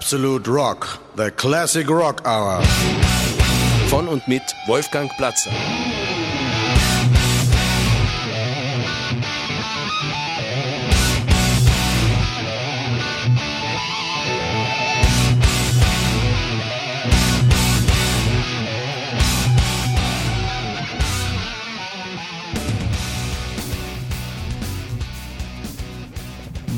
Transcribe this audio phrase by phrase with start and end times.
[0.00, 2.62] Absolute Rock, the Classic Rock Hour.
[3.88, 5.50] Von und mit Wolfgang Platzer.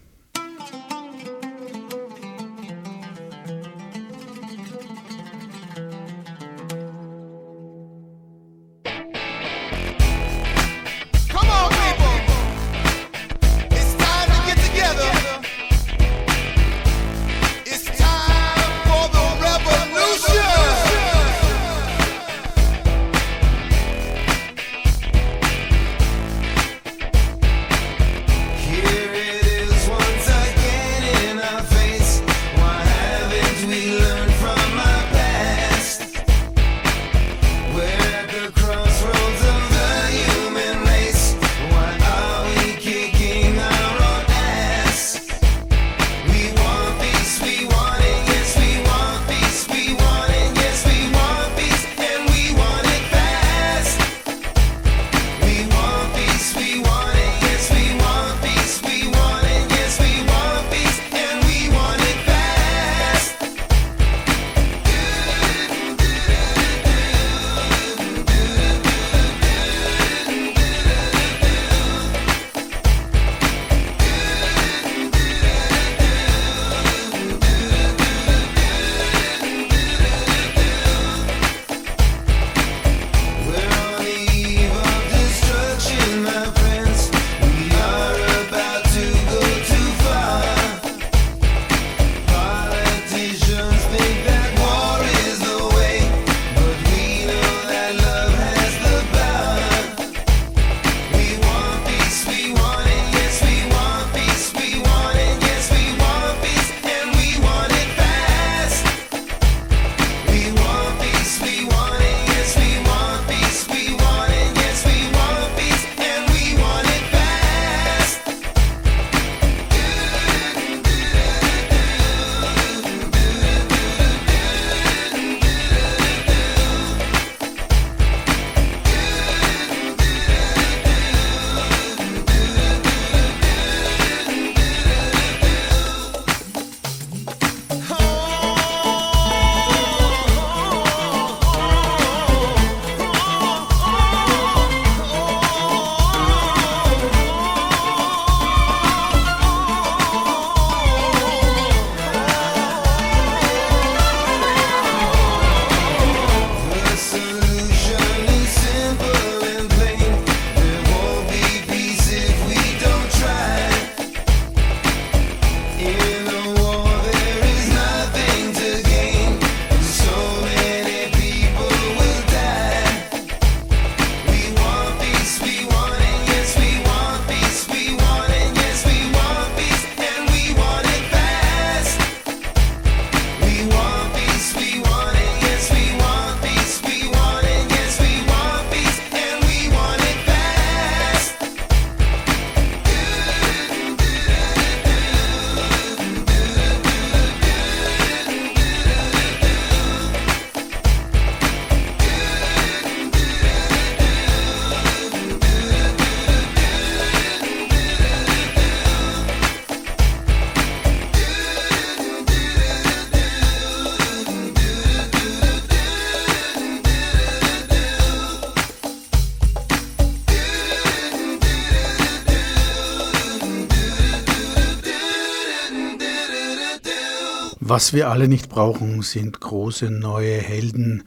[227.75, 231.03] Was wir alle nicht brauchen, sind große neue Helden,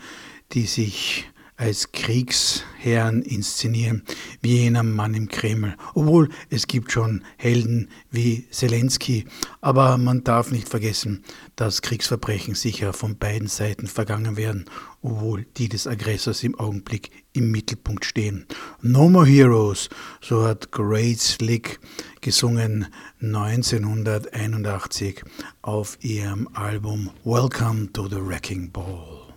[0.53, 1.25] die sich
[1.57, 4.03] als Kriegsherren inszenieren,
[4.43, 5.77] wie jener Mann im Kreml.
[5.95, 9.25] Obwohl es gibt schon Helden wie Zelensky,
[9.63, 11.25] aber man darf nicht vergessen,
[11.57, 14.67] dass Kriegsverbrechen sicher von beiden Seiten vergangen werden,
[15.01, 18.45] obwohl die des Aggressors im Augenblick im Mittelpunkt stehen.
[18.83, 19.89] No More Heroes,
[20.21, 21.81] so hat Great Slick
[22.21, 22.89] gesungen
[23.23, 25.23] 1981
[25.63, 29.28] auf ihrem Album Welcome to the Wrecking Ball.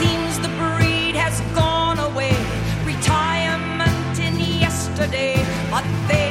[0.00, 2.34] Seems the breed has gone away,
[2.86, 5.34] retirement in yesterday,
[5.70, 6.29] but they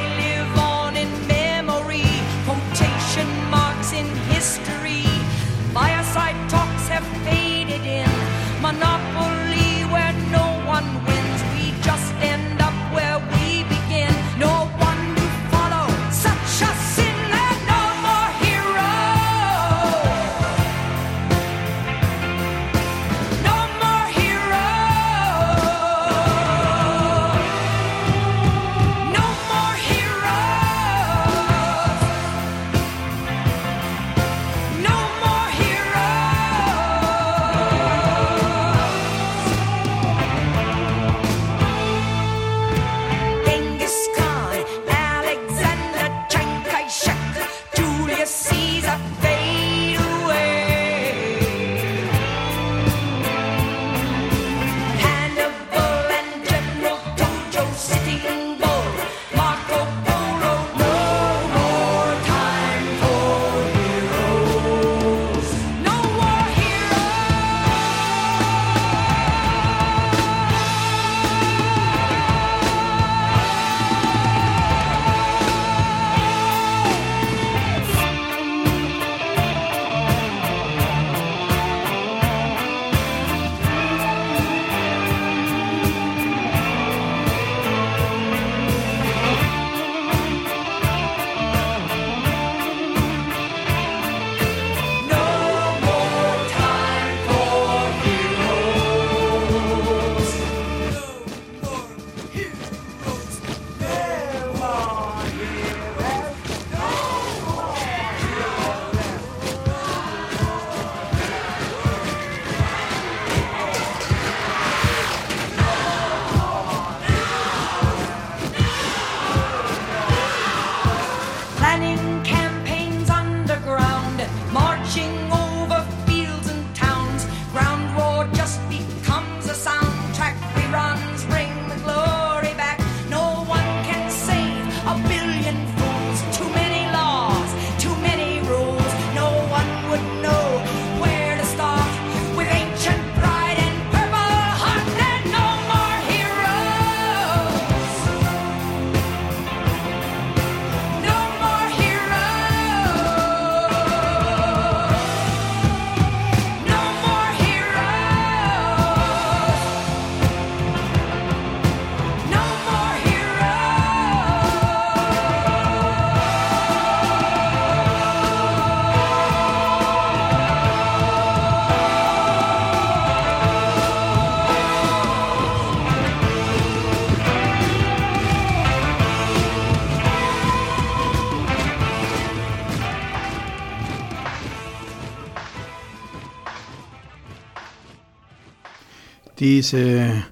[189.40, 190.22] Diese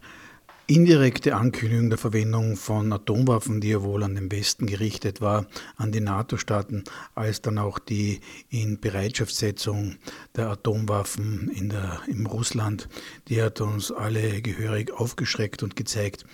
[0.67, 5.47] indirekte Ankündigung der Verwendung von Atomwaffen, die ja wohl an den Westen gerichtet war,
[5.77, 6.85] an die NATO-Staaten,
[7.15, 9.97] als dann auch die in Bereitschaftssetzung
[10.37, 12.91] der Atomwaffen in der, im Russland,
[13.29, 16.27] die hat uns alle gehörig aufgeschreckt und gezeigt,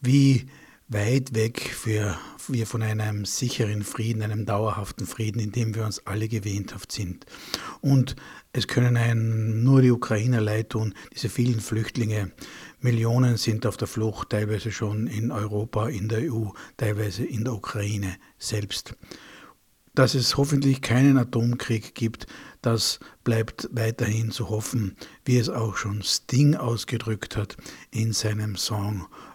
[0.00, 0.46] wie
[0.90, 2.18] weit weg für,
[2.48, 7.26] wir von einem sicheren Frieden, einem dauerhaften Frieden, in dem wir uns alle gewähnthaft sind.
[7.80, 8.16] Und
[8.52, 12.32] es können einen nur die Ukrainer leid tun, diese vielen Flüchtlinge.
[12.80, 17.54] Millionen sind auf der Flucht, teilweise schon in Europa, in der EU, teilweise in der
[17.54, 18.96] Ukraine selbst.
[19.94, 22.26] Dass es hoffentlich keinen Atomkrieg gibt,
[22.62, 24.94] Das bleibt weiterhin zu hoffen,
[25.24, 27.56] wie es auch schon Sting ausgedrückt hat
[27.90, 29.06] in seinem Song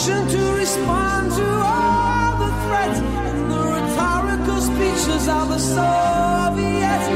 [0.00, 7.06] conditioned to respond to all the threats and the rhetorical speeches of the Soviets.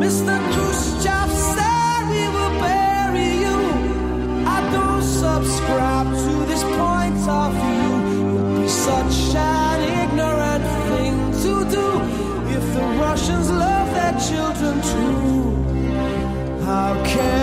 [0.00, 0.36] Mr.
[0.52, 3.58] Khrushchev said we will bury you.
[4.46, 7.92] I don't subscribe to this point of view.
[8.20, 11.86] It would be such an ignorant thing to do
[12.56, 16.64] if the Russians love their children too.
[16.64, 17.39] How can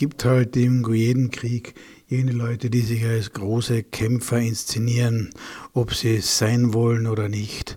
[0.00, 1.74] gibt halt in jeden Krieg
[2.08, 5.28] jene Leute, die sich als große Kämpfer inszenieren,
[5.74, 7.76] ob sie es sein wollen oder nicht.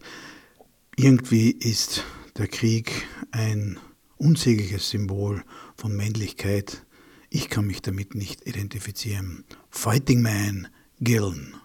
[0.96, 2.06] Irgendwie ist
[2.38, 3.78] der Krieg ein
[4.16, 5.44] unsägliches Symbol
[5.76, 6.86] von Männlichkeit.
[7.30, 9.44] Ich kann mich damit nicht identifizieren.
[9.70, 10.70] Fighting Man,
[11.02, 11.58] Gillen.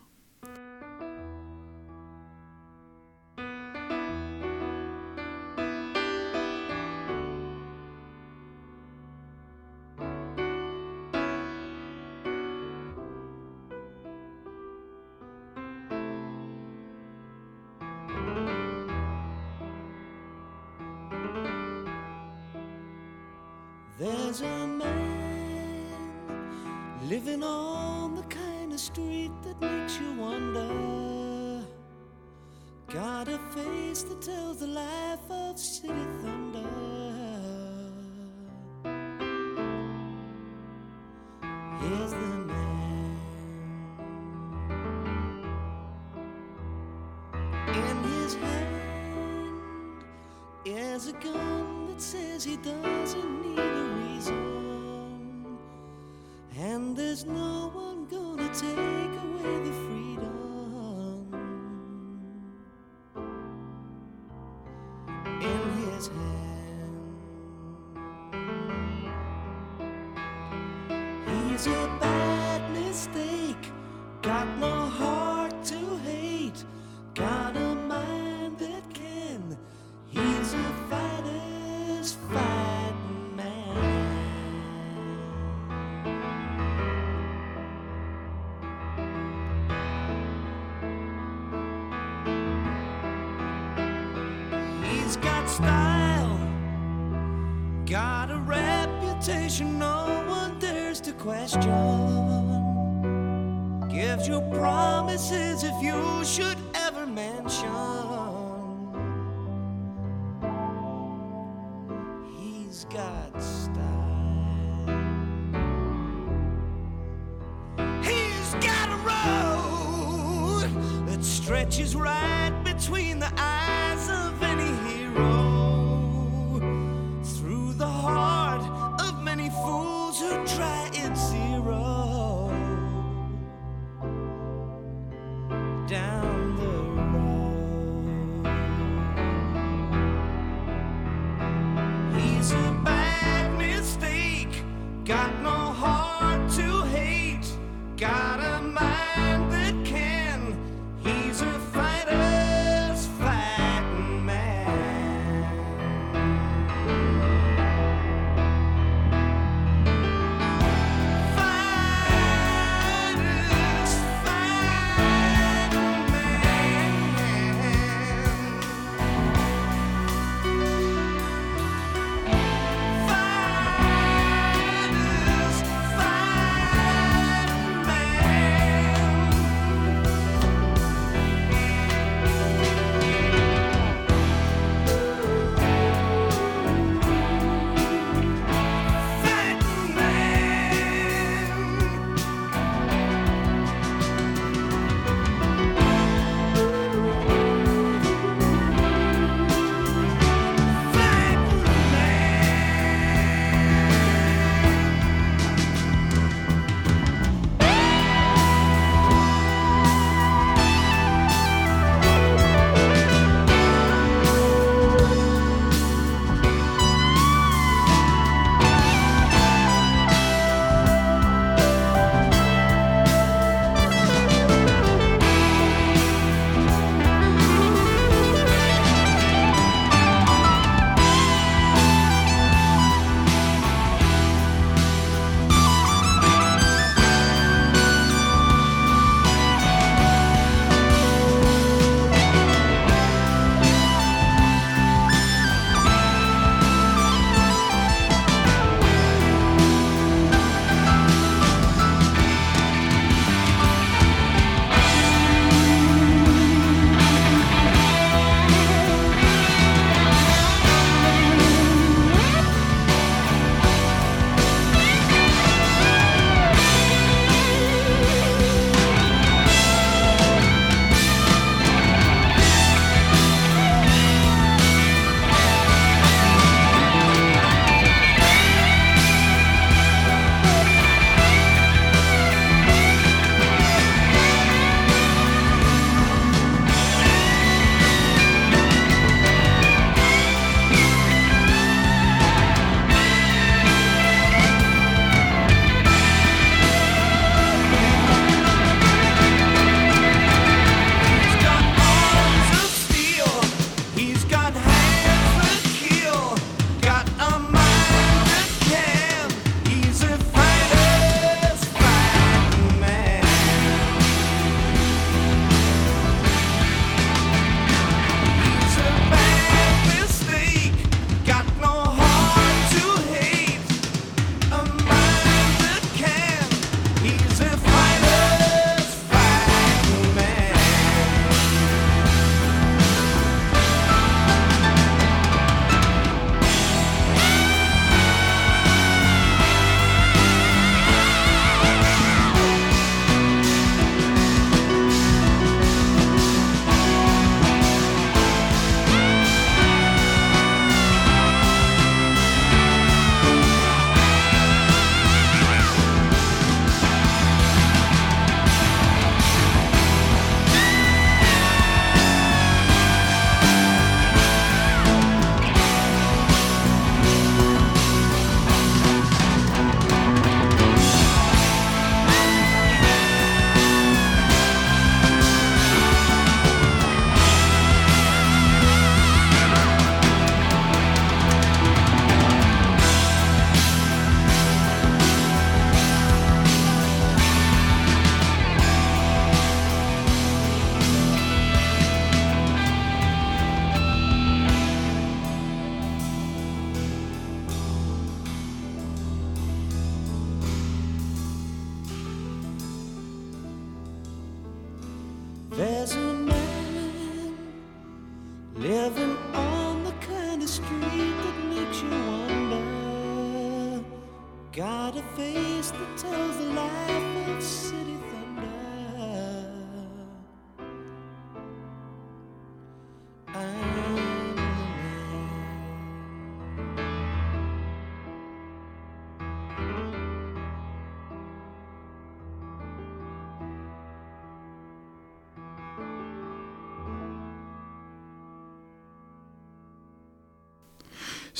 [103.89, 108.08] Gives Give you promises if you should ever mention.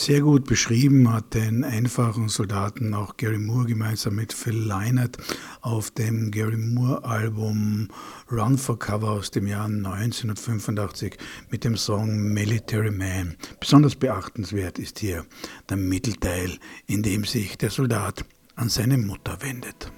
[0.09, 5.19] sehr gut beschrieben hat den einfachen Soldaten auch Gary Moore gemeinsam mit Phil Leinert
[5.61, 7.89] auf dem Gary Moore Album
[8.33, 11.19] Run for Cover aus dem Jahr 1985
[11.51, 13.37] mit dem Song Military Man.
[13.61, 15.27] Besonders beachtenswert ist hier
[15.69, 18.25] der Mittelteil, in dem sich der Soldat
[18.57, 19.93] an seine Mutter wendet.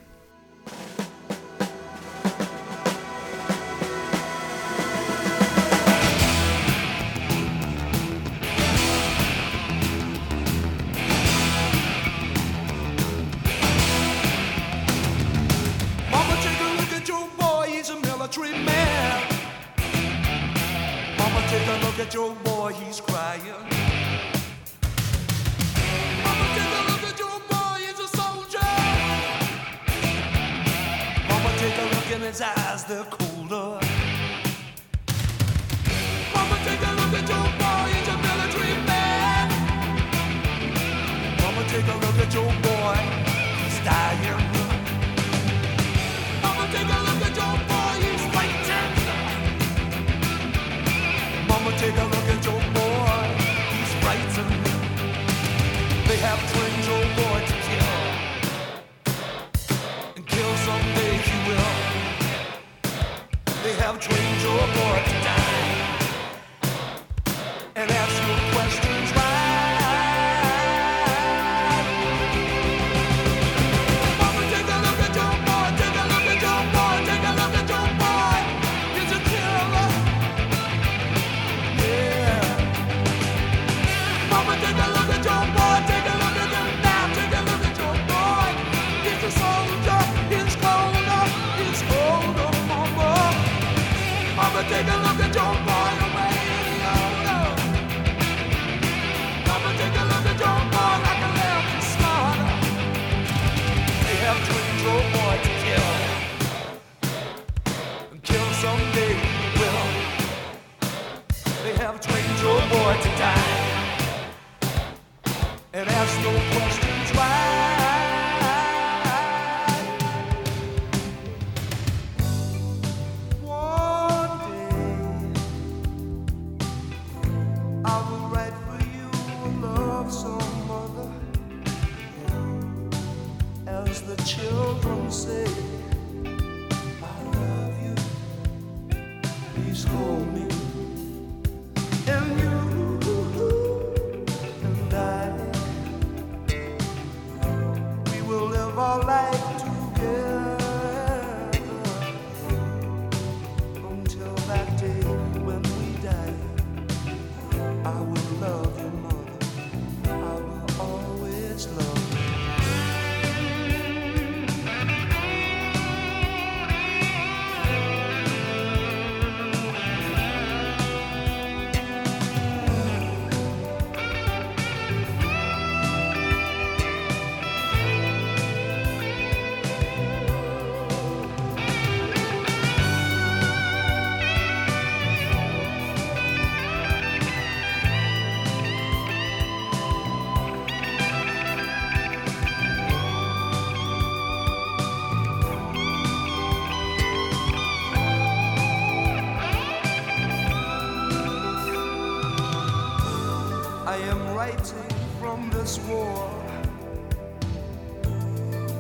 [204.11, 204.89] am writing
[205.21, 206.29] from this war.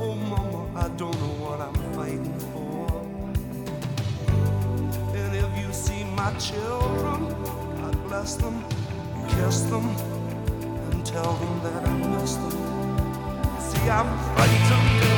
[0.00, 2.88] Oh, mama, I don't know what I'm fighting for.
[5.14, 7.28] And if you see my children,
[7.80, 8.64] God bless them,
[9.28, 9.86] kiss them,
[10.90, 12.56] and tell them that I miss them.
[13.60, 15.09] See, I'm frightened.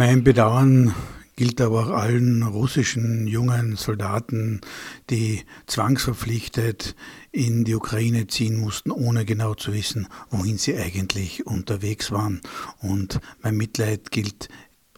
[0.00, 0.94] Mein Bedauern
[1.36, 4.62] gilt aber auch allen russischen jungen Soldaten,
[5.10, 6.96] die zwangsverpflichtet
[7.32, 12.40] in die Ukraine ziehen mussten, ohne genau zu wissen, wohin sie eigentlich unterwegs waren.
[12.80, 14.48] Und mein Mitleid gilt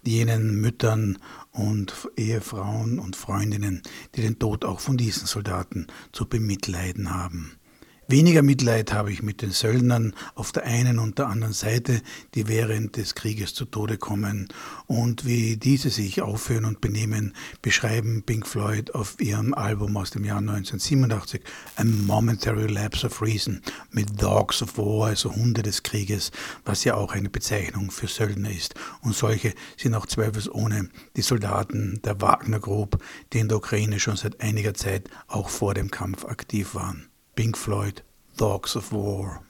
[0.04, 1.18] jenen Müttern
[1.50, 3.82] und Ehefrauen und Freundinnen,
[4.14, 7.56] die den Tod auch von diesen Soldaten zu bemitleiden haben.
[8.12, 12.02] Weniger Mitleid habe ich mit den Söldnern auf der einen und der anderen Seite,
[12.34, 14.48] die während des Krieges zu Tode kommen.
[14.86, 17.32] Und wie diese sich aufführen und benehmen,
[17.62, 21.40] beschreiben Pink Floyd auf ihrem Album aus dem Jahr 1987
[21.76, 26.32] A Momentary Lapse of Reason mit Dogs of War, also Hunde des Krieges,
[26.66, 28.74] was ja auch eine Bezeichnung für Söldner ist.
[29.00, 33.02] Und solche sind auch zweifelsohne die Soldaten der Wagner Group,
[33.32, 37.06] die in der Ukraine schon seit einiger Zeit auch vor dem Kampf aktiv waren.
[37.34, 38.02] Pink Floyd,
[38.36, 39.40] Dogs of War.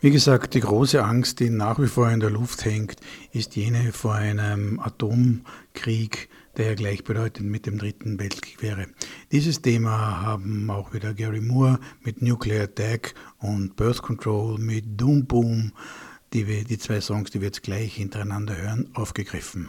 [0.00, 3.00] Wie gesagt, die große Angst, die nach wie vor in der Luft hängt,
[3.32, 8.86] ist jene vor einem Atomkrieg, der ja gleichbedeutend mit dem Dritten Weltkrieg wäre.
[9.32, 15.26] Dieses Thema haben auch wieder Gary Moore mit Nuclear Attack und Birth Control mit Doom
[15.26, 15.72] Boom,
[16.32, 19.68] die, wir, die zwei Songs, die wir jetzt gleich hintereinander hören, aufgegriffen.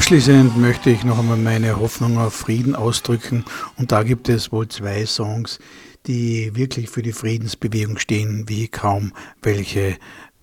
[0.00, 3.44] Abschließend möchte ich noch einmal meine Hoffnung auf Frieden ausdrücken
[3.76, 5.58] und da gibt es wohl zwei Songs,
[6.06, 9.98] die wirklich für die Friedensbewegung stehen, wie kaum welche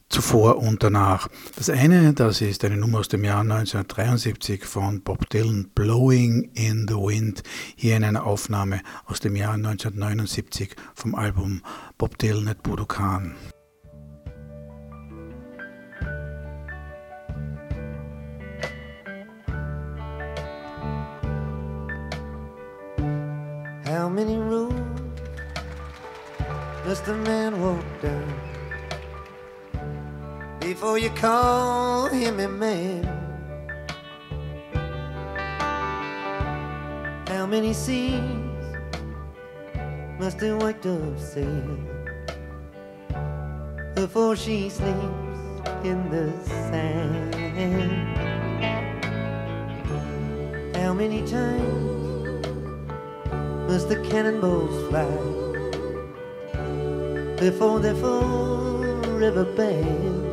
[0.09, 1.27] zuvor und danach.
[1.55, 6.85] Das eine, das ist eine Nummer aus dem Jahr 1973 von Bob Dylan, Blowing in
[6.87, 7.41] the Wind,
[7.75, 11.63] hier in einer Aufnahme aus dem Jahr 1979 vom Album
[11.97, 13.33] Bob Dylan at Budokan.
[23.97, 24.75] How many roads
[26.85, 28.31] must a man walk down
[30.59, 33.03] before you call him a man?
[37.27, 38.21] How many seas
[40.19, 41.79] must a white dove sail
[43.95, 46.31] before she sleeps in the
[46.69, 47.33] sand?
[50.75, 51.96] How many times?
[53.67, 55.05] Must the cannonballs fly
[57.37, 60.23] before they're forever banned?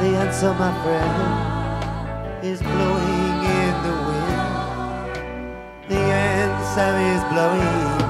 [0.00, 5.52] The answer, my friend, is blowing in the wind.
[5.88, 6.02] The
[6.44, 8.01] answer is blowing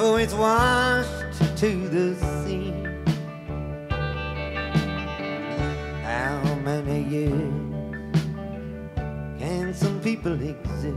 [0.00, 2.72] before it's washed to the sea?
[6.02, 8.14] How many years
[9.38, 10.96] can some people exist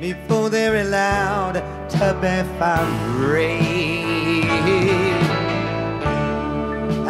[0.00, 1.54] before they're allowed
[1.96, 2.36] to be
[3.26, 4.42] free?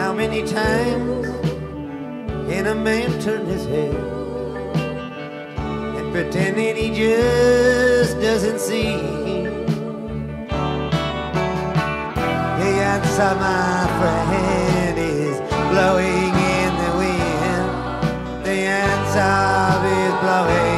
[0.00, 1.26] How many times
[2.48, 3.94] can a man turn his head
[5.98, 9.19] and pretend that he just doesn't see?
[13.02, 15.40] Answer, my friend, is
[15.72, 17.70] blowing in the wind.
[18.44, 20.69] The answer is blowing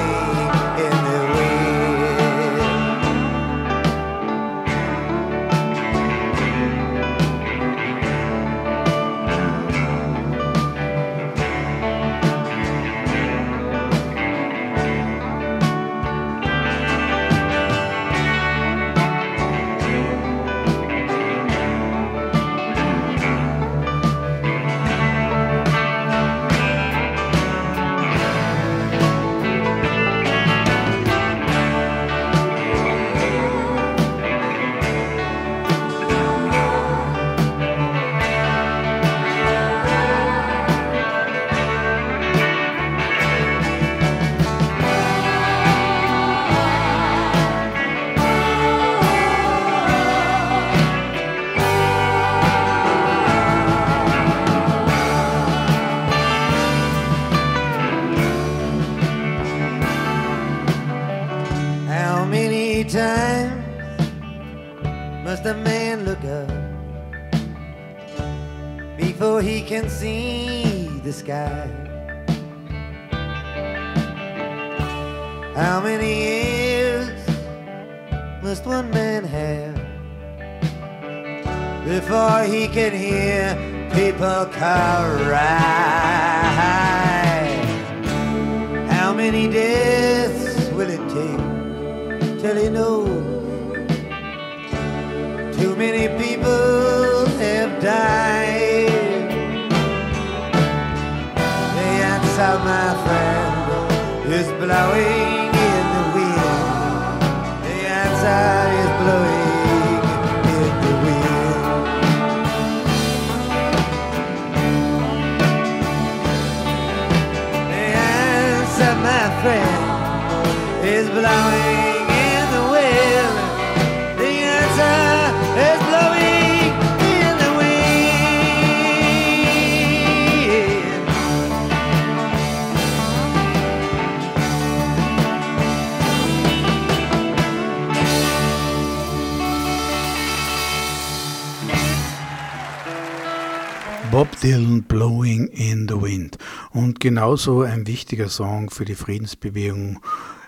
[144.13, 146.37] Bob Dylan Blowing in the Wind.
[146.73, 150.01] Und genauso ein wichtiger Song für die Friedensbewegung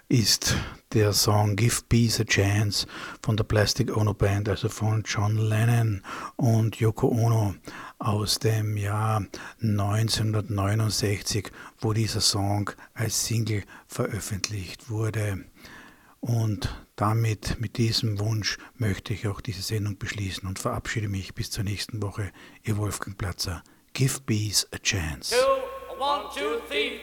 [0.06, 0.54] ist
[0.92, 2.86] der Song Give Peace a Chance
[3.22, 6.02] von der Plastic Ono Band, also von John Lennon
[6.36, 7.54] und Yoko Ono
[7.98, 9.24] aus dem Jahr
[9.62, 11.50] 1969,
[11.80, 15.42] wo dieser Song als Single veröffentlicht wurde.
[16.26, 21.50] Und damit, mit diesem Wunsch, möchte ich auch diese Sendung beschließen und verabschiede mich bis
[21.50, 22.32] zur nächsten Woche.
[22.62, 23.62] Ihr Wolfgang Platzer.
[23.92, 25.34] Give Bees a Chance.
[25.36, 26.98] Two, one, two, three,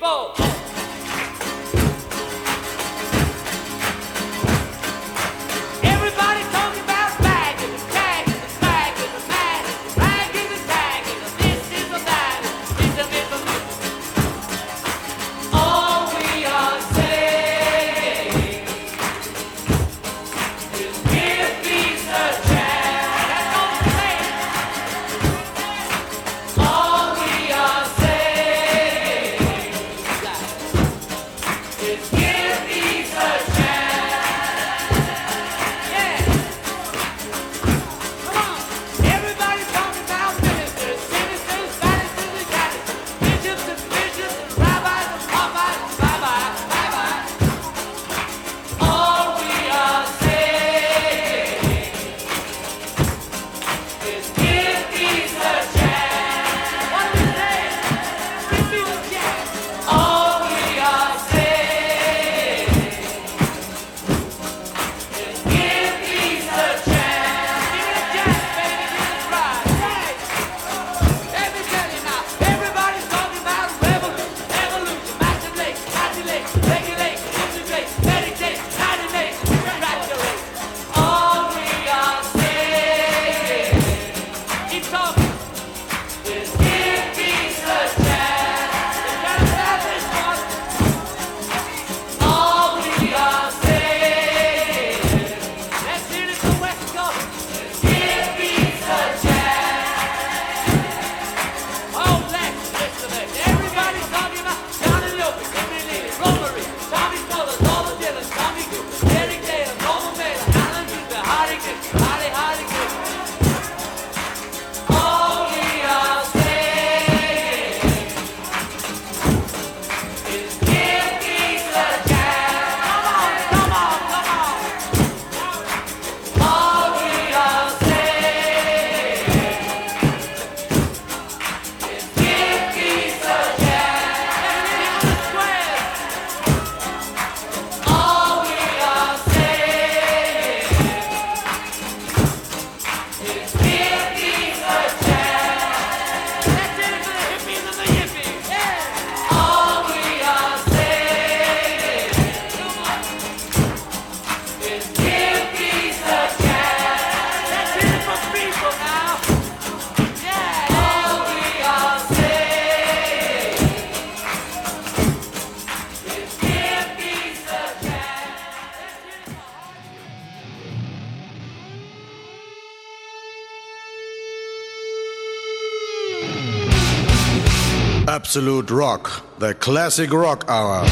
[178.32, 180.86] Absolute Rock, The Classic Rock Hour.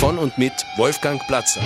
[0.00, 1.60] Von und mit Wolfgang Platzer.